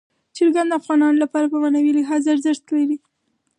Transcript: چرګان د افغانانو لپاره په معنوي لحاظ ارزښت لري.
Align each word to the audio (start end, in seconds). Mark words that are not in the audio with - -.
چرګان 0.35 0.67
د 0.69 0.73
افغانانو 0.79 1.21
لپاره 1.23 1.45
په 1.51 1.57
معنوي 1.63 1.91
لحاظ 1.99 2.21
ارزښت 2.33 2.65
لري. 2.77 2.97